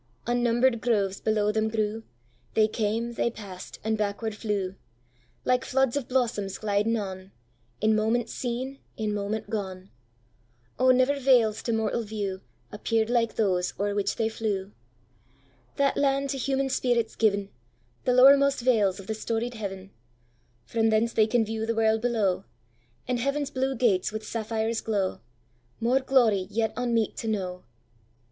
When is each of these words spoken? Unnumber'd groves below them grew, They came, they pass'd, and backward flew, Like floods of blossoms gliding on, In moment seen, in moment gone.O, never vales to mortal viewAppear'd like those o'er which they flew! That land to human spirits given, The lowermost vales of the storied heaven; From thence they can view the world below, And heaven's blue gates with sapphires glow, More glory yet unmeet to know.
Unnumber'd 0.25 0.81
groves 0.81 1.19
below 1.21 1.51
them 1.51 1.67
grew, 1.69 2.01
They 2.55 2.67
came, 2.67 3.11
they 3.13 3.29
pass'd, 3.29 3.77
and 3.83 3.99
backward 3.99 4.33
flew, 4.33 4.73
Like 5.45 5.63
floods 5.63 5.95
of 5.95 6.07
blossoms 6.07 6.57
gliding 6.57 6.97
on, 6.97 7.31
In 7.81 7.95
moment 7.95 8.27
seen, 8.27 8.79
in 8.97 9.13
moment 9.13 9.51
gone.O, 9.51 10.89
never 10.89 11.19
vales 11.19 11.61
to 11.61 11.71
mortal 11.71 12.01
viewAppear'd 12.01 13.11
like 13.11 13.35
those 13.35 13.75
o'er 13.79 13.93
which 13.93 14.15
they 14.15 14.27
flew! 14.27 14.71
That 15.75 15.95
land 15.97 16.31
to 16.31 16.39
human 16.39 16.69
spirits 16.69 17.15
given, 17.15 17.49
The 18.05 18.13
lowermost 18.13 18.61
vales 18.61 18.99
of 18.99 19.05
the 19.05 19.13
storied 19.13 19.53
heaven; 19.53 19.91
From 20.65 20.89
thence 20.89 21.13
they 21.13 21.27
can 21.27 21.45
view 21.45 21.67
the 21.67 21.75
world 21.75 22.01
below, 22.01 22.45
And 23.07 23.19
heaven's 23.19 23.51
blue 23.51 23.75
gates 23.75 24.11
with 24.11 24.25
sapphires 24.25 24.81
glow, 24.81 25.19
More 25.79 25.99
glory 25.99 26.47
yet 26.49 26.73
unmeet 26.75 27.15
to 27.17 27.27
know. 27.27 27.65